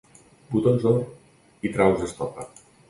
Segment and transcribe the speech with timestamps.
[0.53, 1.03] Botons d'or
[1.71, 2.51] i traus d'estopa.